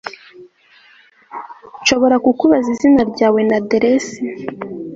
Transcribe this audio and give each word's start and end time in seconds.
Nshobora 1.81 2.15
kukubaza 2.25 2.67
izina 2.75 3.01
ryawe 3.11 3.39
na 3.49 3.57
aderesi 3.59 4.19